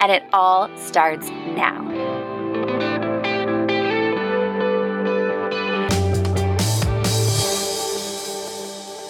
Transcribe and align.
And 0.00 0.12
it 0.12 0.24
all 0.32 0.68
starts 0.76 1.28
now. 1.30 2.16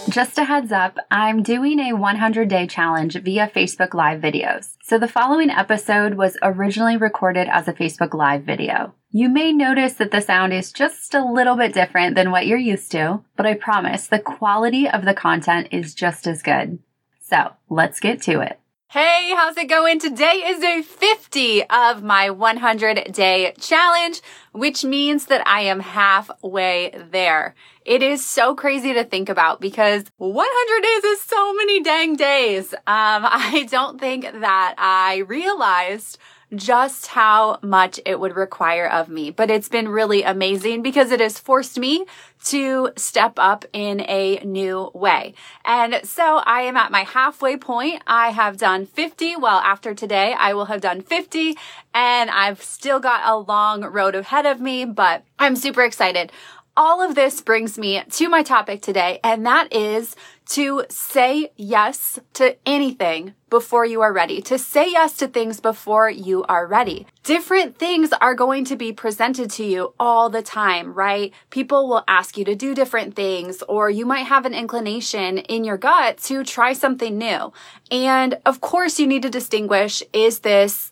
Just 0.09 0.39
a 0.39 0.45
heads 0.45 0.73
up, 0.73 0.97
I'm 1.11 1.43
doing 1.43 1.79
a 1.79 1.93
100 1.93 2.49
day 2.49 2.67
challenge 2.67 3.21
via 3.21 3.51
Facebook 3.55 3.93
Live 3.93 4.21
videos. 4.21 4.71
So 4.83 4.99
the 4.99 5.09
following 5.09 5.51
episode 5.51 6.15
was 6.15 6.39
originally 6.43 6.97
recorded 6.97 7.49
as 7.51 7.69
a 7.69 7.75
Facebook 7.75 8.15
Live 8.15 8.45
video. 8.45 8.95
You 9.11 9.29
may 9.29 9.53
notice 9.53 9.95
that 9.95 10.13
the 10.13 10.21
sound 10.21 10.53
is 10.55 10.73
just 10.73 11.13
a 11.13 11.25
little 11.25 11.57
bit 11.57 11.75
different 11.75 12.15
than 12.15 12.31
what 12.31 12.47
you're 12.47 12.57
used 12.57 12.93
to, 12.93 13.25
but 13.37 13.47
I 13.47 13.55
promise 13.55 14.07
the 14.07 14.19
quality 14.19 14.89
of 14.89 15.05
the 15.05 15.13
content 15.13 15.69
is 15.71 15.95
just 15.95 16.27
as 16.27 16.41
good. 16.41 16.79
So 17.21 17.53
let's 17.69 18.01
get 18.01 18.23
to 18.23 18.41
it. 18.41 18.61
Hey, 18.89 19.33
how's 19.35 19.57
it 19.57 19.69
going? 19.69 19.99
Today 19.99 20.45
is 20.47 20.61
day 20.61 20.81
50 20.81 21.65
of 21.65 22.05
my 22.05 22.31
100 22.31 23.13
day 23.13 23.53
challenge, 23.59 24.23
which 24.53 24.85
means 24.85 25.27
that 25.27 25.43
I 25.45 25.63
am 25.63 25.81
halfway 25.81 26.95
there. 27.11 27.57
It 27.85 28.01
is 28.01 28.25
so 28.25 28.55
crazy 28.55 28.95
to 28.95 29.03
think 29.03 29.29
about 29.29 29.61
because 29.61 30.05
100 30.19 30.83
days 30.83 31.05
is 31.05 31.21
so 31.21 31.53
many 31.55 31.83
dang 31.83 32.15
days. 32.15 32.75
Um, 32.75 32.79
I 32.87 33.67
don't 33.69 33.99
think 34.01 34.23
that 34.23 34.77
I 34.79 35.17
realized 35.27 36.19
just 36.55 37.09
how 37.09 37.59
much 37.63 37.99
it 38.05 38.21
would 38.21 38.37
require 38.37 38.87
of 38.87 39.09
me. 39.09 39.31
But 39.31 39.51
it's 39.51 39.69
been 39.69 39.89
really 39.89 40.23
amazing 40.23 40.83
because 40.83 41.11
it 41.11 41.21
has 41.21 41.39
forced 41.39 41.79
me 41.79 42.07
to 42.45 42.91
step 42.97 43.35
up 43.37 43.65
in 43.73 44.01
a 44.03 44.39
new 44.45 44.91
way. 44.95 45.35
And 45.65 46.01
so 46.05 46.41
I 46.45 46.63
am 46.63 46.77
at 46.77 46.93
my 46.93 47.03
halfway 47.03 47.57
point. 47.57 48.03
I 48.07 48.31
have 48.31 48.57
done 48.57 48.87
50. 48.87 49.37
Well, 49.37 49.59
after 49.59 49.95
today, 49.95 50.35
I 50.39 50.55
will 50.55 50.67
have 50.67 50.81
done 50.81 51.01
50 51.01 51.57
and 51.93 52.31
I've 52.31 52.63
still 52.63 53.01
got 53.01 53.23
a 53.25 53.37
long 53.37 53.83
road 53.83 54.15
ahead 54.15 54.47
of 54.47 54.61
me, 54.61 54.85
but 54.85 55.25
I'm 55.39 55.57
super 55.57 55.83
excited 55.83 56.31
all 56.77 57.01
of 57.01 57.15
this 57.15 57.41
brings 57.41 57.79
me 57.79 58.03
to 58.03 58.29
my 58.29 58.43
topic 58.43 58.83
today, 58.83 59.19
and 59.25 59.47
that 59.47 59.73
is 59.73 60.15
to 60.47 60.85
say 60.89 61.51
yes 61.57 62.19
to 62.35 62.57
anything 62.67 63.35
before 63.49 63.85
you 63.85 64.01
are 64.01 64.13
ready, 64.13 64.41
to 64.43 64.59
say 64.59 64.91
yes 64.91 65.17
to 65.17 65.27
things 65.27 65.59
before 65.59 66.11
you 66.11 66.45
are 66.45 66.67
ready. 66.67 67.07
Different 67.23 67.79
things 67.79 68.13
are 68.21 68.35
going 68.35 68.65
to 68.67 68.77
be 68.77 68.93
presented 68.93 69.51
to 69.53 69.65
you 69.65 69.95
all 69.99 70.29
the 70.29 70.43
time, 70.43 70.93
right? 70.93 71.33
People 71.51 71.89
will 71.89 72.05
ask 72.07 72.37
you 72.37 72.45
to 72.45 72.55
do 72.55 72.75
different 72.75 73.17
things, 73.17 73.63
or 73.69 73.89
you 73.91 74.05
might 74.05 74.27
have 74.27 74.45
an 74.45 74.55
inclination 74.55 75.39
in 75.39 75.65
your 75.65 75.79
gut 75.79 76.19
to 76.19 76.45
try 76.45 76.73
something 76.73 77.17
new. 77.17 77.53
And 77.91 78.39
of 78.45 78.61
course, 78.61 79.01
you 79.01 79.07
need 79.07 79.23
to 79.23 79.31
distinguish 79.31 80.03
is 80.13 80.41
this 80.41 80.91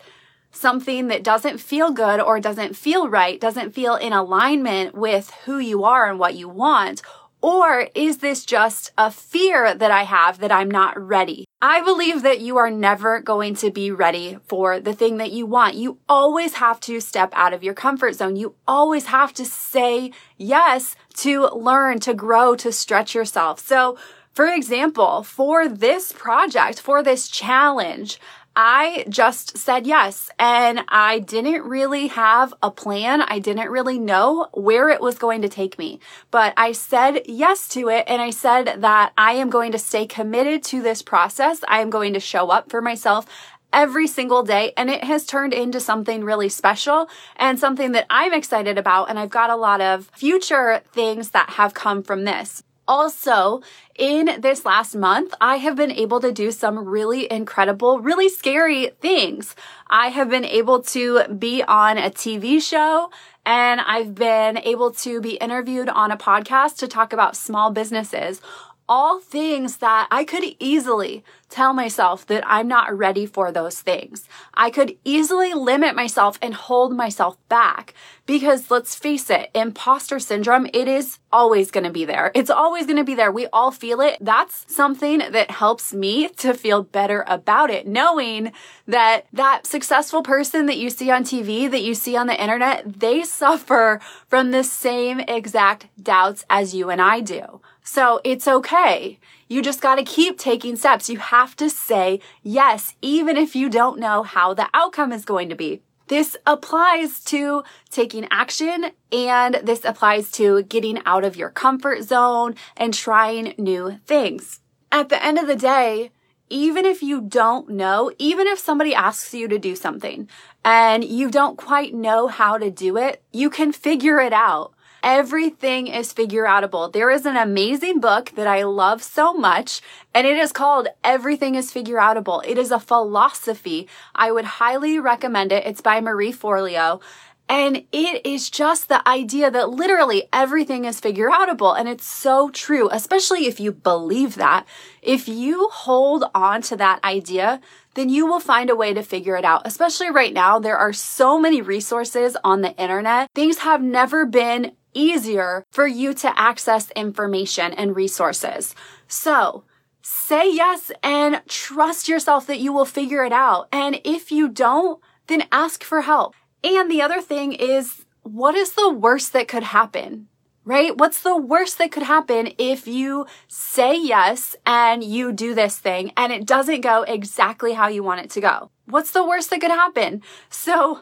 something 0.55 1.09
that 1.09 1.25
doesn't 1.25 1.59
feel 1.59 1.91
good 1.91 2.21
or 2.21 2.41
doesn't 2.41 2.77
feel 2.77 3.09
right, 3.09 3.41
doesn't 3.41 3.75
feel 3.75 3.97
in 3.97 4.13
alignment 4.13 4.95
with 4.95 5.31
who 5.45 5.59
you 5.59 5.85
are 5.85 6.09
and 6.09 6.19
what 6.19 6.35
you 6.35 6.49
want? 6.49 7.03
Or 7.45 7.89
is 7.95 8.19
this 8.19 8.47
just 8.47 8.91
a 8.97 9.11
fear 9.11 9.75
that 9.75 9.91
I 9.91 10.05
have 10.05 10.39
that 10.39 10.51
I'm 10.51 10.71
not 10.71 10.99
ready? 10.99 11.45
I 11.61 11.83
believe 11.83 12.23
that 12.23 12.41
you 12.41 12.57
are 12.57 12.71
never 12.71 13.21
going 13.21 13.55
to 13.57 13.71
be 13.71 13.91
ready 13.91 14.39
for 14.47 14.81
the 14.81 14.95
thing 14.95 15.19
that 15.19 15.33
you 15.33 15.45
want. 15.45 15.75
You 15.75 15.99
always 16.09 16.55
have 16.55 16.81
to 16.81 17.01
step 17.01 17.31
out 17.35 17.53
of 17.53 17.63
your 17.63 17.75
comfort 17.75 18.15
zone. 18.15 18.37
You 18.37 18.55
always 18.67 19.07
have 19.07 19.35
to 19.35 19.45
say 19.45 20.11
yes 20.39 20.97
to 21.17 21.49
learn, 21.49 22.01
to 22.01 22.15
grow, 22.15 22.55
to 22.57 22.73
stretch 22.73 23.15
yourself. 23.15 23.61
So, 23.61 23.99
for 24.33 24.47
example, 24.47 25.23
for 25.23 25.69
this 25.69 26.13
project, 26.13 26.81
for 26.81 27.03
this 27.03 27.29
challenge, 27.29 28.19
I 28.57 29.05
just 29.09 29.59
said 29.59 29.87
yes. 29.87 30.31
And 30.39 30.85
I 30.89 31.19
didn't 31.19 31.65
really 31.65 32.09
have 32.09 32.55
a 32.63 32.71
plan. 32.71 33.23
I 33.23 33.39
didn't 33.39 33.71
really 33.71 33.99
know 33.99 34.49
where 34.53 34.89
it 34.89 35.01
was 35.01 35.19
going 35.19 35.43
to 35.43 35.49
take 35.49 35.79
me. 35.79 36.01
But 36.31 36.55
I 36.57 36.73
said 36.73 37.23
yes 37.27 37.69
to 37.71 37.89
it. 37.89 38.05
And 38.07 38.23
I 38.23 38.31
said 38.31 38.83
that 38.83 39.13
I 39.19 39.33
am 39.33 39.51
going 39.51 39.73
to 39.73 39.79
stay 39.79 40.07
committed 40.07 40.63
to 40.65 40.83
this 40.83 41.03
process. 41.03 41.65
I 41.67 41.81
am 41.81 41.91
going 41.91 42.13
to 42.15 42.21
show 42.21 42.51
up 42.51 42.71
for 42.71 42.81
myself 42.81 43.27
every 43.73 44.07
single 44.07 44.45
day. 44.45 44.73
And 44.77 44.89
it 44.89 45.03
has 45.03 45.27
turned 45.27 45.53
into 45.53 45.81
something 45.81 46.23
really 46.23 46.49
special 46.49 47.09
and 47.37 47.59
something 47.59 47.93
that 47.93 48.07
I'm 48.09 48.33
excited 48.33 48.79
about. 48.79 49.11
And 49.11 49.19
I've 49.19 49.31
got 49.31 49.51
a 49.51 49.57
lot 49.57 49.81
of 49.81 50.11
future 50.15 50.81
things 50.93 51.31
that 51.31 51.51
have 51.51 51.75
come 51.75 52.05
from 52.05 52.25
this. 52.25 52.63
Also, 52.87 53.63
in 53.97 54.41
this 54.41 54.65
last 54.65 54.95
month, 54.95 55.35
I 55.41 55.57
have 55.57 55.77
been 55.77 55.91
able 55.91 56.21
to 56.21 56.33
do 56.33 56.51
some 56.51 56.79
really 56.79 57.31
incredible, 57.31 58.01
really 58.01 58.29
scary 58.29 58.91
things. 59.01 59.55
I 59.89 60.09
have 60.09 60.29
been 60.29 60.45
able 60.45 60.83
to 60.83 61.25
be 61.29 61.63
on 61.63 61.97
a 61.97 62.11
TV 62.11 62.61
show 62.61 63.11
and 63.47 63.81
I've 63.81 64.15
been 64.15 64.59
able 64.59 64.91
to 64.93 65.21
be 65.21 65.35
interviewed 65.37 65.89
on 65.89 66.11
a 66.11 66.17
podcast 66.17 66.77
to 66.79 66.89
talk 66.89 67.13
about 67.13 67.37
small 67.37 67.71
businesses 67.71 68.41
all 68.89 69.21
things 69.21 69.79
that 69.79 70.09
I 70.11 70.25
could 70.25 70.45
easily 70.59 71.25
tell 71.49 71.73
myself 71.73 72.27
that 72.27 72.43
I'm 72.47 72.67
not 72.67 72.97
ready 72.97 73.27
for 73.27 73.53
those 73.53 73.81
things. 73.81 74.29
I 74.55 74.71
could 74.71 74.97
easily 75.05 75.55
limit 75.55 75.95
myself 75.95 76.39
and 76.43 76.53
hold 76.53 76.97
myself 76.97 77.37
back 77.49 77.95
because 78.27 78.71
let's 78.71 78.95
face 78.95 79.31
it, 79.31 79.51
imposter 79.55 80.19
syndrome, 80.19 80.67
it 80.73 80.89
is 80.89 81.19
always 81.33 81.71
going 81.71 81.85
to 81.85 81.91
be 81.91 82.05
there. 82.05 82.33
It's 82.35 82.51
always 82.51 82.87
going 82.87 82.97
to 82.97 83.05
be 83.05 83.15
there. 83.15 83.31
We 83.31 83.47
all 83.53 83.71
feel 83.71 84.01
it. 84.01 84.19
That's 84.21 84.65
something 84.73 85.19
that 85.19 85.51
helps 85.51 85.95
me 85.95 86.29
to 86.39 86.55
feel 86.55 86.83
better 86.83 87.25
about 87.27 87.71
it, 87.71 87.87
knowing 87.87 88.53
that 88.87 89.27
that 89.33 89.67
successful 89.67 90.23
person 90.23 90.67
that 90.67 90.79
you 90.79 90.91
see 90.91 91.11
on 91.11 91.23
TV, 91.23 91.71
that 91.71 91.83
you 91.83 91.95
see 91.95 92.17
on 92.17 92.27
the 92.27 92.41
internet, 92.41 93.01
they 93.01 93.23
suffer 93.23 94.01
from 94.27 94.51
the 94.51 94.65
same 94.65 95.21
exact 95.21 95.87
doubts 96.03 96.45
as 96.51 96.75
you 96.75 96.91
and 96.91 97.01
I 97.01 97.21
do. 97.21 97.61
So 97.85 98.21
it's 98.25 98.49
okay. 98.49 99.19
You 99.47 99.63
just 99.63 99.83
got 99.83 99.97
to 99.97 100.03
keep 100.03 100.39
taking 100.39 100.75
steps. 100.75 101.11
You 101.11 101.19
have 101.19 101.55
to 101.57 101.69
say 101.69 102.21
yes, 102.43 102.97
even 103.03 103.37
if 103.37 103.55
you 103.55 103.69
don't 103.69 104.01
know 104.01 104.23
how 104.23 104.55
the 104.55 104.69
outcome 104.75 105.13
is 105.13 105.25
going 105.25 105.51
to 105.51 105.55
be. 105.55 105.83
This 106.09 106.37
applies 106.47 107.23
to 107.25 107.63
taking 107.91 108.27
action 108.31 108.91
and 109.13 109.61
this 109.63 109.85
applies 109.85 110.31
to 110.33 110.63
getting 110.65 111.01
out 111.07 111.25
of 111.25 111.37
your 111.37 111.51
comfort 111.51 112.03
zone 112.03 112.57
and 112.77 112.93
trying 112.93 113.55
new 113.57 114.01
things. 114.07 114.61
At 114.91 115.09
the 115.09 115.23
end 115.25 115.39
of 115.39 115.47
the 115.47 115.57
day, 115.57 116.11
even 116.51 116.85
if 116.85 117.03
you 117.03 117.23
don't 117.23 117.71
know, 117.71 118.13
even 118.19 118.47
if 118.47 118.59
somebody 118.59 118.95
asks 118.95 119.33
you 119.33 119.49
to 119.49 119.59
do 119.59 119.75
something 119.75 120.29
and 120.65 121.05
you 121.05 121.31
don't 121.31 121.57
quite 121.57 121.95
know 121.95 122.29
how 122.29 122.59
to 122.59 122.71
do 122.71 122.97
it, 122.97 123.23
you 123.33 123.49
can 123.49 123.73
figure 123.73 124.21
it 124.21 124.33
out. 124.33 124.74
Everything 125.07 125.87
is 125.87 126.15
figure 126.15 126.45
outable. 126.45 126.91
There 126.91 127.11
is 127.11 127.27
an 127.27 127.37
amazing 127.37 128.01
book 128.01 128.33
that 128.37 128.47
I 128.47 128.63
love 128.63 129.03
so 129.03 129.35
much, 129.35 129.83
and 130.15 130.27
it 130.27 130.39
is 130.39 130.51
called 130.51 130.89
Everything 131.05 131.57
is 131.57 131.71
Figure 131.71 131.99
Outable. 131.99 132.43
It 132.43 132.57
is 132.57 132.71
a 132.71 132.81
philosophy. 132.81 133.87
I 134.15 134.33
would 134.33 134.47
highly 134.47 134.99
recommend 134.99 135.53
it. 135.53 135.67
It's 135.67 135.83
by 135.83 136.01
Marie 136.01 136.33
Forleo. 136.33 137.03
And 137.51 137.85
it 137.93 138.25
is 138.25 138.49
just 138.49 138.89
the 138.89 139.07
idea 139.07 139.51
that 139.51 139.69
literally 139.69 140.27
everything 140.33 140.87
is 140.87 141.01
figure 141.01 141.29
outable. 141.29 141.79
And 141.79 141.87
it's 141.87 142.07
so 142.07 142.49
true, 142.49 142.89
especially 142.91 143.45
if 143.45 143.61
you 143.61 143.73
believe 143.73 144.37
that. 144.37 144.65
If 145.03 145.29
you 145.29 145.69
hold 145.71 146.25
on 146.35 146.63
to 146.63 146.77
that 146.77 147.05
idea, 147.05 147.61
then 147.93 148.09
you 148.09 148.25
will 148.25 148.41
find 148.41 148.71
a 148.71 148.77
way 148.77 148.95
to 148.95 149.03
figure 149.03 149.37
it 149.37 149.45
out. 149.45 149.67
Especially 149.67 150.11
right 150.11 150.33
now, 150.33 150.59
there 150.59 150.79
are 150.79 150.95
so 150.95 151.39
many 151.39 151.61
resources 151.61 152.39
on 152.43 152.63
the 152.63 152.75
internet. 152.77 153.29
Things 153.35 153.59
have 153.59 153.83
never 153.83 154.25
been 154.25 154.73
easier 154.95 155.65
for 155.71 155.87
you 155.87 156.15
to 156.15 156.39
access 156.39 156.91
information 156.93 157.73
and 157.73 157.97
resources. 157.97 158.75
So, 159.09 159.65
say 160.03 160.55
yes 160.55 160.93
and 161.03 161.43
trust 161.49 162.09
yourself 162.09 162.47
that 162.47 162.61
you 162.61 162.73
will 162.73 162.85
figure 162.85 163.25
it 163.25 163.33
out. 163.33 163.69
And 163.73 164.01
if 164.05 164.31
you 164.31 164.49
don't, 164.49 165.01
then 165.27 165.45
ask 165.51 165.83
for 165.83 166.03
help. 166.03 166.35
And 166.63 166.91
the 166.91 167.03
other 167.03 167.21
thing 167.21 167.53
is, 167.53 168.05
what 168.23 168.55
is 168.55 168.73
the 168.73 168.91
worst 168.91 169.33
that 169.33 169.49
could 169.49 169.63
happen? 169.63 170.29
Right? 170.67 170.97
What's 170.97 171.21
the 171.21 171.37
worst 171.37 171.77
that 171.77 171.93
could 171.93 172.05
happen 172.05 172.53
if 172.57 172.87
you 172.87 173.27
say 173.49 174.01
yes 174.01 174.57
and 174.65 175.05
you 175.05 175.31
do 175.31 175.55
this 175.55 175.79
thing 175.79 176.11
and 176.17 176.33
it 176.33 176.47
doesn't 176.47 176.81
go 176.81 177.03
exactly 177.03 177.75
how 177.75 177.89
you 177.89 178.03
want 178.03 178.23
it 178.23 178.31
to 178.31 178.41
go? 178.41 178.71
What's 178.87 179.11
the 179.11 179.27
worst 179.27 179.51
that 179.51 179.61
could 179.61 179.71
happen? 179.71 180.23
So, 180.49 181.01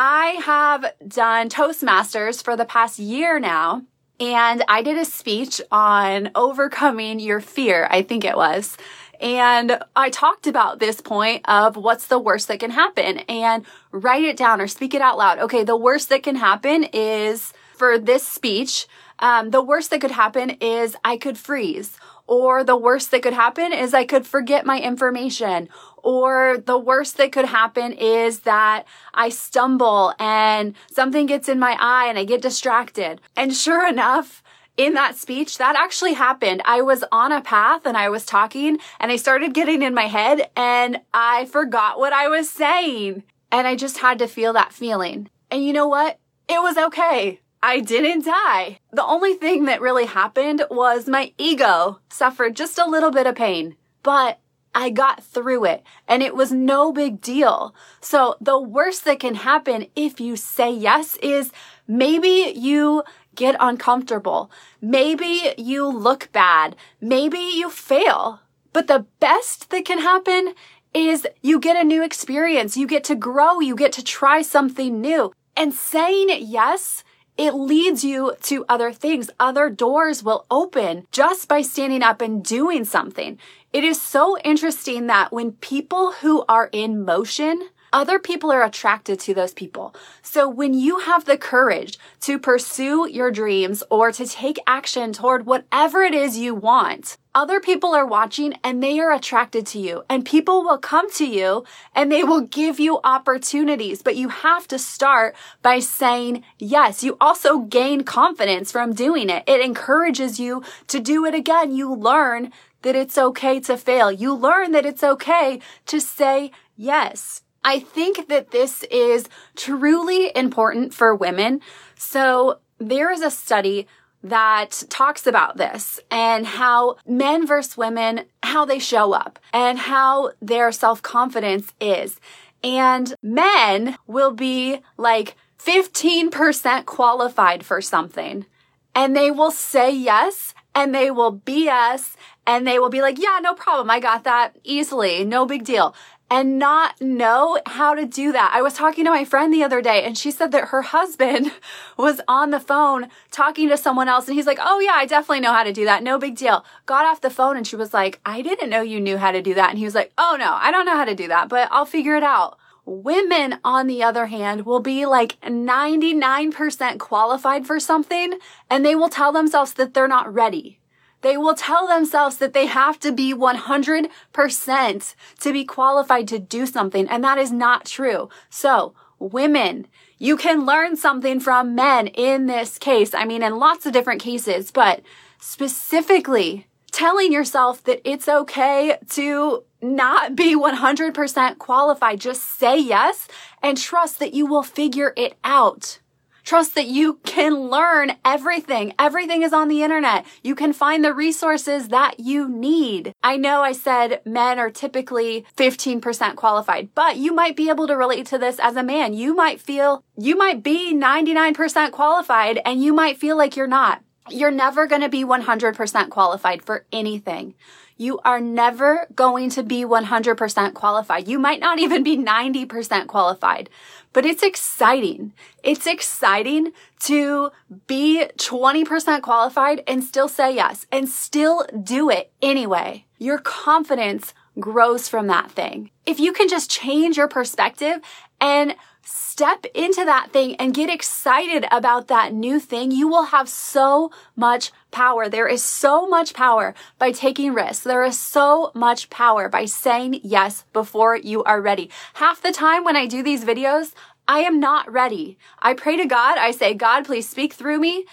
I 0.00 0.38
have 0.44 0.94
done 1.08 1.48
Toastmasters 1.48 2.40
for 2.40 2.56
the 2.56 2.64
past 2.64 3.00
year 3.00 3.40
now. 3.40 3.82
And 4.20 4.62
I 4.68 4.80
did 4.80 4.96
a 4.96 5.04
speech 5.04 5.60
on 5.72 6.30
overcoming 6.36 7.18
your 7.18 7.40
fear, 7.40 7.88
I 7.90 8.02
think 8.02 8.24
it 8.24 8.36
was. 8.36 8.76
And 9.20 9.76
I 9.96 10.10
talked 10.10 10.46
about 10.46 10.78
this 10.78 11.00
point 11.00 11.48
of 11.48 11.74
what's 11.76 12.06
the 12.06 12.18
worst 12.20 12.46
that 12.46 12.60
can 12.60 12.70
happen 12.70 13.18
and 13.28 13.66
write 13.90 14.22
it 14.22 14.36
down 14.36 14.60
or 14.60 14.68
speak 14.68 14.94
it 14.94 15.02
out 15.02 15.18
loud. 15.18 15.40
Okay, 15.40 15.64
the 15.64 15.76
worst 15.76 16.10
that 16.10 16.22
can 16.22 16.36
happen 16.36 16.84
is 16.84 17.52
for 17.74 17.98
this 17.98 18.24
speech, 18.24 18.86
um, 19.18 19.50
the 19.50 19.62
worst 19.62 19.90
that 19.90 20.00
could 20.00 20.12
happen 20.12 20.50
is 20.60 20.94
I 21.04 21.16
could 21.16 21.36
freeze. 21.36 21.98
Or 22.28 22.62
the 22.62 22.76
worst 22.76 23.10
that 23.10 23.22
could 23.22 23.32
happen 23.32 23.72
is 23.72 23.94
I 23.94 24.04
could 24.04 24.26
forget 24.26 24.66
my 24.66 24.78
information. 24.78 25.70
Or 26.02 26.58
the 26.58 26.78
worst 26.78 27.16
that 27.16 27.32
could 27.32 27.46
happen 27.46 27.92
is 27.92 28.40
that 28.40 28.84
I 29.14 29.30
stumble 29.30 30.14
and 30.20 30.74
something 30.92 31.24
gets 31.24 31.48
in 31.48 31.58
my 31.58 31.76
eye 31.80 32.06
and 32.06 32.18
I 32.18 32.24
get 32.24 32.42
distracted. 32.42 33.22
And 33.34 33.56
sure 33.56 33.88
enough, 33.88 34.42
in 34.76 34.94
that 34.94 35.16
speech, 35.16 35.58
that 35.58 35.74
actually 35.74 36.12
happened. 36.12 36.62
I 36.64 36.82
was 36.82 37.02
on 37.10 37.32
a 37.32 37.40
path 37.40 37.86
and 37.86 37.96
I 37.96 38.10
was 38.10 38.24
talking 38.24 38.78
and 39.00 39.10
I 39.10 39.16
started 39.16 39.54
getting 39.54 39.82
in 39.82 39.94
my 39.94 40.06
head 40.06 40.50
and 40.54 41.00
I 41.12 41.46
forgot 41.46 41.98
what 41.98 42.12
I 42.12 42.28
was 42.28 42.48
saying. 42.48 43.24
And 43.50 43.66
I 43.66 43.74
just 43.74 43.98
had 43.98 44.18
to 44.18 44.28
feel 44.28 44.52
that 44.52 44.74
feeling. 44.74 45.30
And 45.50 45.64
you 45.64 45.72
know 45.72 45.88
what? 45.88 46.20
It 46.48 46.62
was 46.62 46.76
okay. 46.76 47.40
I 47.62 47.80
didn't 47.80 48.24
die. 48.24 48.78
The 48.92 49.04
only 49.04 49.34
thing 49.34 49.64
that 49.64 49.80
really 49.80 50.06
happened 50.06 50.64
was 50.70 51.08
my 51.08 51.32
ego 51.38 52.00
suffered 52.08 52.54
just 52.54 52.78
a 52.78 52.88
little 52.88 53.10
bit 53.10 53.26
of 53.26 53.34
pain, 53.34 53.76
but 54.02 54.38
I 54.74 54.90
got 54.90 55.24
through 55.24 55.64
it 55.64 55.82
and 56.06 56.22
it 56.22 56.36
was 56.36 56.52
no 56.52 56.92
big 56.92 57.20
deal. 57.20 57.74
So 58.00 58.36
the 58.40 58.60
worst 58.60 59.04
that 59.06 59.18
can 59.18 59.34
happen 59.34 59.86
if 59.96 60.20
you 60.20 60.36
say 60.36 60.70
yes 60.72 61.16
is 61.16 61.50
maybe 61.88 62.52
you 62.54 63.02
get 63.34 63.56
uncomfortable. 63.58 64.52
Maybe 64.80 65.52
you 65.58 65.86
look 65.86 66.30
bad. 66.32 66.76
Maybe 67.00 67.38
you 67.38 67.70
fail. 67.70 68.40
But 68.72 68.86
the 68.86 69.06
best 69.18 69.70
that 69.70 69.84
can 69.84 69.98
happen 69.98 70.54
is 70.94 71.26
you 71.42 71.58
get 71.58 71.76
a 71.76 71.84
new 71.84 72.04
experience. 72.04 72.76
You 72.76 72.86
get 72.86 73.04
to 73.04 73.14
grow. 73.16 73.60
You 73.60 73.74
get 73.74 73.92
to 73.94 74.04
try 74.04 74.42
something 74.42 75.00
new. 75.00 75.32
And 75.56 75.74
saying 75.74 76.28
yes, 76.40 77.02
it 77.38 77.54
leads 77.54 78.04
you 78.04 78.34
to 78.42 78.64
other 78.68 78.92
things. 78.92 79.30
Other 79.38 79.70
doors 79.70 80.22
will 80.22 80.44
open 80.50 81.06
just 81.12 81.48
by 81.48 81.62
standing 81.62 82.02
up 82.02 82.20
and 82.20 82.44
doing 82.44 82.84
something. 82.84 83.38
It 83.72 83.84
is 83.84 84.02
so 84.02 84.36
interesting 84.38 85.06
that 85.06 85.32
when 85.32 85.52
people 85.52 86.12
who 86.12 86.44
are 86.48 86.68
in 86.72 87.04
motion 87.04 87.68
other 87.92 88.18
people 88.18 88.52
are 88.52 88.62
attracted 88.62 89.18
to 89.20 89.34
those 89.34 89.54
people. 89.54 89.94
So 90.22 90.48
when 90.48 90.74
you 90.74 90.98
have 90.98 91.24
the 91.24 91.38
courage 91.38 91.98
to 92.20 92.38
pursue 92.38 93.08
your 93.08 93.30
dreams 93.30 93.82
or 93.90 94.12
to 94.12 94.26
take 94.26 94.58
action 94.66 95.12
toward 95.12 95.46
whatever 95.46 96.02
it 96.02 96.14
is 96.14 96.36
you 96.36 96.54
want, 96.54 97.16
other 97.38 97.60
people 97.60 97.94
are 97.94 98.04
watching 98.04 98.52
and 98.64 98.82
they 98.82 98.98
are 98.98 99.12
attracted 99.12 99.64
to 99.64 99.78
you 99.78 100.02
and 100.10 100.24
people 100.24 100.64
will 100.64 100.76
come 100.76 101.08
to 101.12 101.24
you 101.24 101.64
and 101.94 102.10
they 102.10 102.24
will 102.24 102.40
give 102.40 102.80
you 102.80 102.98
opportunities, 103.04 104.02
but 104.02 104.16
you 104.16 104.28
have 104.28 104.66
to 104.66 104.76
start 104.76 105.36
by 105.62 105.78
saying 105.78 106.42
yes. 106.58 107.04
You 107.04 107.16
also 107.20 107.60
gain 107.60 108.02
confidence 108.02 108.72
from 108.72 108.92
doing 108.92 109.30
it. 109.30 109.44
It 109.46 109.60
encourages 109.60 110.40
you 110.40 110.64
to 110.88 110.98
do 110.98 111.24
it 111.24 111.32
again. 111.32 111.76
You 111.76 111.94
learn 111.94 112.50
that 112.82 112.96
it's 112.96 113.16
okay 113.16 113.60
to 113.60 113.76
fail. 113.76 114.10
You 114.10 114.34
learn 114.34 114.72
that 114.72 114.84
it's 114.84 115.04
okay 115.04 115.60
to 115.86 116.00
say 116.00 116.50
yes. 116.76 117.42
I 117.62 117.78
think 117.78 118.26
that 118.26 118.50
this 118.50 118.82
is 118.90 119.28
truly 119.54 120.32
important 120.34 120.92
for 120.92 121.14
women. 121.14 121.60
So 121.94 122.58
there 122.78 123.12
is 123.12 123.22
a 123.22 123.30
study 123.30 123.86
that 124.22 124.84
talks 124.88 125.26
about 125.26 125.56
this 125.56 126.00
and 126.10 126.46
how 126.46 126.96
men 127.06 127.46
versus 127.46 127.76
women, 127.76 128.24
how 128.42 128.64
they 128.64 128.78
show 128.78 129.12
up 129.12 129.38
and 129.52 129.78
how 129.78 130.32
their 130.40 130.72
self 130.72 131.02
confidence 131.02 131.72
is. 131.80 132.20
And 132.62 133.14
men 133.22 133.96
will 134.06 134.32
be 134.32 134.80
like 134.96 135.36
15% 135.58 136.84
qualified 136.86 137.64
for 137.64 137.80
something 137.80 138.46
and 138.94 139.14
they 139.14 139.30
will 139.30 139.52
say 139.52 139.90
yes 139.94 140.54
and 140.74 140.92
they 140.92 141.10
will 141.10 141.38
BS 141.38 142.16
and 142.48 142.66
they 142.66 142.78
will 142.78 142.88
be 142.88 143.02
like, 143.02 143.18
yeah, 143.18 143.38
no 143.42 143.52
problem. 143.52 143.90
I 143.90 144.00
got 144.00 144.24
that 144.24 144.56
easily. 144.64 145.22
No 145.22 145.44
big 145.44 145.64
deal 145.64 145.94
and 146.30 146.58
not 146.58 147.00
know 147.00 147.58
how 147.66 147.94
to 147.94 148.04
do 148.04 148.32
that. 148.32 148.50
I 148.54 148.62
was 148.62 148.74
talking 148.74 149.04
to 149.04 149.10
my 149.10 149.24
friend 149.24 149.52
the 149.52 149.62
other 149.62 149.80
day 149.80 150.02
and 150.02 150.16
she 150.16 150.30
said 150.30 150.52
that 150.52 150.68
her 150.68 150.82
husband 150.82 151.52
was 151.98 152.20
on 152.26 152.50
the 152.50 152.60
phone 152.60 153.08
talking 153.30 153.68
to 153.68 153.76
someone 153.76 154.08
else 154.08 154.26
and 154.26 154.34
he's 154.34 154.46
like, 154.46 154.58
Oh 154.60 154.80
yeah, 154.80 154.92
I 154.94 155.06
definitely 155.06 155.40
know 155.40 155.52
how 155.52 155.62
to 155.62 155.72
do 155.72 155.84
that. 155.84 156.02
No 156.02 156.18
big 156.18 156.36
deal. 156.36 156.64
Got 156.86 157.04
off 157.04 157.20
the 157.20 157.30
phone 157.30 157.56
and 157.56 157.66
she 157.66 157.76
was 157.76 157.92
like, 157.94 158.18
I 158.24 158.42
didn't 158.42 158.70
know 158.70 158.80
you 158.80 159.00
knew 159.00 159.18
how 159.18 159.30
to 159.30 159.42
do 159.42 159.54
that. 159.54 159.70
And 159.70 159.78
he 159.78 159.84
was 159.84 159.94
like, 159.94 160.12
Oh 160.16 160.36
no, 160.38 160.54
I 160.54 160.70
don't 160.70 160.86
know 160.86 160.96
how 160.96 161.04
to 161.04 161.14
do 161.14 161.28
that, 161.28 161.48
but 161.48 161.68
I'll 161.70 161.86
figure 161.86 162.16
it 162.16 162.22
out. 162.22 162.58
Women, 162.84 163.58
on 163.64 163.86
the 163.86 164.02
other 164.02 164.26
hand, 164.26 164.64
will 164.64 164.80
be 164.80 165.04
like 165.04 165.38
99% 165.42 166.98
qualified 166.98 167.66
for 167.66 167.78
something 167.78 168.38
and 168.70 168.84
they 168.84 168.94
will 168.94 169.10
tell 169.10 169.32
themselves 169.32 169.74
that 169.74 169.92
they're 169.92 170.08
not 170.08 170.32
ready. 170.32 170.78
They 171.20 171.36
will 171.36 171.54
tell 171.54 171.86
themselves 171.86 172.36
that 172.38 172.52
they 172.52 172.66
have 172.66 173.00
to 173.00 173.12
be 173.12 173.34
100% 173.34 175.14
to 175.40 175.52
be 175.52 175.64
qualified 175.64 176.28
to 176.28 176.38
do 176.38 176.66
something. 176.66 177.08
And 177.08 177.24
that 177.24 177.38
is 177.38 177.50
not 177.50 177.84
true. 177.84 178.28
So 178.50 178.94
women, 179.18 179.86
you 180.18 180.36
can 180.36 180.64
learn 180.64 180.96
something 180.96 181.40
from 181.40 181.74
men 181.74 182.06
in 182.08 182.46
this 182.46 182.78
case. 182.78 183.14
I 183.14 183.24
mean, 183.24 183.42
in 183.42 183.58
lots 183.58 183.86
of 183.86 183.92
different 183.92 184.22
cases, 184.22 184.70
but 184.70 185.02
specifically 185.40 186.66
telling 186.90 187.32
yourself 187.32 187.82
that 187.84 188.00
it's 188.08 188.28
okay 188.28 188.96
to 189.10 189.64
not 189.80 190.34
be 190.34 190.56
100% 190.56 191.58
qualified. 191.58 192.20
Just 192.20 192.42
say 192.58 192.78
yes 192.78 193.28
and 193.62 193.76
trust 193.76 194.18
that 194.18 194.34
you 194.34 194.46
will 194.46 194.62
figure 194.62 195.12
it 195.16 195.36
out. 195.44 196.00
Trust 196.48 196.76
that 196.76 196.86
you 196.86 197.20
can 197.26 197.68
learn 197.68 198.16
everything. 198.24 198.94
Everything 198.98 199.42
is 199.42 199.52
on 199.52 199.68
the 199.68 199.82
internet. 199.82 200.24
You 200.42 200.54
can 200.54 200.72
find 200.72 201.04
the 201.04 201.12
resources 201.12 201.88
that 201.88 202.20
you 202.20 202.48
need. 202.48 203.12
I 203.22 203.36
know 203.36 203.60
I 203.60 203.72
said 203.72 204.22
men 204.24 204.58
are 204.58 204.70
typically 204.70 205.44
15% 205.58 206.36
qualified, 206.36 206.88
but 206.94 207.18
you 207.18 207.34
might 207.34 207.54
be 207.54 207.68
able 207.68 207.86
to 207.86 207.98
relate 207.98 208.24
to 208.28 208.38
this 208.38 208.58
as 208.60 208.76
a 208.76 208.82
man. 208.82 209.12
You 209.12 209.34
might 209.34 209.60
feel, 209.60 210.02
you 210.16 210.38
might 210.38 210.62
be 210.62 210.94
99% 210.94 211.92
qualified 211.92 212.62
and 212.64 212.82
you 212.82 212.94
might 212.94 213.18
feel 213.18 213.36
like 213.36 213.54
you're 213.54 213.66
not. 213.66 214.02
You're 214.30 214.50
never 214.50 214.86
going 214.86 215.02
to 215.02 215.10
be 215.10 215.26
100% 215.26 216.08
qualified 216.08 216.64
for 216.64 216.86
anything. 216.90 217.56
You 217.98 218.20
are 218.24 218.40
never 218.40 219.06
going 219.14 219.50
to 219.50 219.62
be 219.62 219.84
100% 219.84 220.72
qualified. 220.72 221.28
You 221.28 221.38
might 221.38 221.60
not 221.60 221.78
even 221.78 222.02
be 222.02 222.16
90% 222.16 223.06
qualified 223.06 223.68
but 224.12 224.26
it's 224.26 224.42
exciting. 224.42 225.32
It's 225.62 225.86
exciting 225.86 226.72
to 227.00 227.50
be 227.86 228.26
20% 228.36 229.22
qualified 229.22 229.82
and 229.86 230.02
still 230.02 230.28
say 230.28 230.54
yes 230.54 230.86
and 230.90 231.08
still 231.08 231.66
do 231.82 232.10
it 232.10 232.32
anyway. 232.42 233.04
Your 233.18 233.38
confidence 233.38 234.34
grows 234.58 235.08
from 235.08 235.26
that 235.28 235.50
thing. 235.50 235.90
If 236.06 236.18
you 236.18 236.32
can 236.32 236.48
just 236.48 236.70
change 236.70 237.16
your 237.16 237.28
perspective 237.28 238.00
and 238.40 238.74
step 239.08 239.64
into 239.72 240.04
that 240.04 240.32
thing 240.32 240.56
and 240.56 240.74
get 240.74 240.90
excited 240.90 241.64
about 241.70 242.08
that 242.08 242.34
new 242.34 242.58
thing, 242.60 242.90
you 242.90 243.08
will 243.08 243.26
have 243.26 243.48
so 243.48 244.10
much 244.36 244.72
power. 244.90 245.28
There 245.28 245.48
is 245.48 245.62
so 245.62 246.06
much 246.06 246.34
power 246.34 246.74
by 246.98 247.12
taking 247.12 247.54
risks. 247.54 247.84
There 247.84 248.04
is 248.04 248.18
so 248.18 248.70
much 248.74 249.08
power 249.10 249.48
by 249.48 249.64
saying 249.64 250.20
yes 250.22 250.64
before 250.72 251.16
you 251.16 251.42
are 251.44 251.60
ready. 251.60 251.88
Half 252.14 252.42
the 252.42 252.52
time 252.52 252.84
when 252.84 252.96
I 252.96 253.06
do 253.06 253.22
these 253.22 253.44
videos, 253.44 253.92
I 254.26 254.40
am 254.40 254.60
not 254.60 254.90
ready. 254.92 255.38
I 255.60 255.72
pray 255.72 255.96
to 255.96 256.04
God. 256.04 256.36
I 256.36 256.50
say, 256.50 256.74
God, 256.74 257.06
please 257.06 257.28
speak 257.28 257.54
through 257.54 257.78
me. 257.78 258.04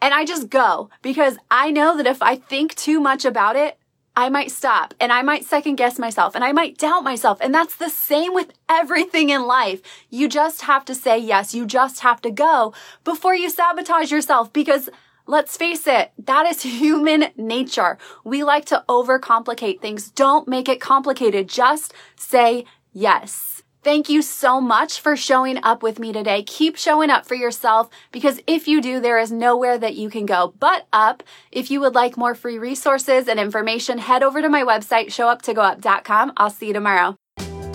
And 0.00 0.14
I 0.14 0.24
just 0.24 0.50
go 0.50 0.90
because 1.00 1.38
I 1.50 1.70
know 1.70 1.96
that 1.96 2.06
if 2.06 2.22
I 2.22 2.36
think 2.36 2.74
too 2.74 3.00
much 3.00 3.24
about 3.24 3.56
it, 3.56 3.78
I 4.16 4.28
might 4.28 4.52
stop 4.52 4.94
and 5.00 5.12
I 5.12 5.22
might 5.22 5.44
second 5.44 5.74
guess 5.76 5.98
myself 5.98 6.34
and 6.34 6.44
I 6.44 6.52
might 6.52 6.78
doubt 6.78 7.02
myself. 7.02 7.38
And 7.40 7.52
that's 7.52 7.74
the 7.74 7.88
same 7.88 8.32
with 8.32 8.52
everything 8.68 9.30
in 9.30 9.46
life. 9.46 9.82
You 10.08 10.28
just 10.28 10.62
have 10.62 10.84
to 10.86 10.94
say 10.94 11.18
yes. 11.18 11.54
You 11.54 11.66
just 11.66 12.00
have 12.00 12.22
to 12.22 12.30
go 12.30 12.72
before 13.02 13.34
you 13.34 13.50
sabotage 13.50 14.12
yourself 14.12 14.52
because 14.52 14.88
let's 15.26 15.56
face 15.56 15.86
it, 15.86 16.12
that 16.18 16.46
is 16.46 16.62
human 16.80 17.26
nature. 17.36 17.98
We 18.22 18.44
like 18.44 18.66
to 18.66 18.84
overcomplicate 18.88 19.80
things. 19.80 20.10
Don't 20.10 20.46
make 20.46 20.68
it 20.68 20.80
complicated. 20.80 21.48
Just 21.48 21.92
say 22.16 22.64
yes. 22.92 23.62
Thank 23.84 24.08
you 24.08 24.22
so 24.22 24.62
much 24.62 24.98
for 24.98 25.14
showing 25.14 25.62
up 25.62 25.82
with 25.82 25.98
me 25.98 26.10
today. 26.10 26.42
Keep 26.42 26.76
showing 26.76 27.10
up 27.10 27.26
for 27.26 27.34
yourself 27.34 27.90
because 28.12 28.40
if 28.46 28.66
you 28.66 28.80
do, 28.80 28.98
there 28.98 29.18
is 29.18 29.30
nowhere 29.30 29.76
that 29.76 29.94
you 29.94 30.08
can 30.08 30.24
go 30.24 30.54
but 30.58 30.86
up. 30.90 31.22
If 31.52 31.70
you 31.70 31.80
would 31.82 31.94
like 31.94 32.16
more 32.16 32.34
free 32.34 32.56
resources 32.56 33.28
and 33.28 33.38
information, 33.38 33.98
head 33.98 34.22
over 34.22 34.40
to 34.40 34.48
my 34.48 34.62
website, 34.62 35.08
showuptogoup.com. 35.08 36.32
I'll 36.38 36.48
see 36.48 36.68
you 36.68 36.72
tomorrow. 36.72 37.16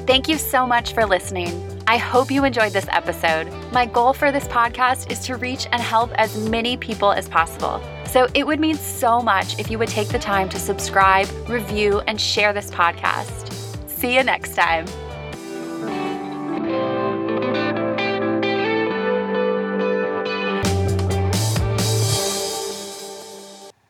Thank 0.08 0.28
you 0.28 0.40
so 0.40 0.66
much 0.66 0.94
for 0.94 1.06
listening. 1.06 1.54
I 1.86 1.98
hope 1.98 2.32
you 2.32 2.44
enjoyed 2.44 2.74
this 2.74 2.88
episode. 2.90 3.48
My 3.72 3.86
goal 3.86 4.14
for 4.14 4.32
this 4.32 4.48
podcast 4.48 5.12
is 5.12 5.20
to 5.28 5.36
reach 5.36 5.68
and 5.72 5.80
help 5.80 6.12
as 6.14 6.50
many 6.50 6.76
people 6.76 7.12
as 7.12 7.30
possible. 7.30 7.84
So 8.08 8.28
it 8.34 8.48
would 8.48 8.60
mean 8.60 8.78
so 8.78 9.22
much 9.22 9.60
if 9.60 9.70
you 9.70 9.78
would 9.78 9.90
take 9.90 10.08
the 10.08 10.18
time 10.18 10.50
to 10.50 10.58
subscribe, 10.58 11.28
review, 11.48 12.00
and 12.08 12.20
share 12.20 12.52
this 12.52 12.72
podcast. 12.72 13.54
See 13.88 14.16
you 14.16 14.24
next 14.24 14.56
time. 14.56 14.88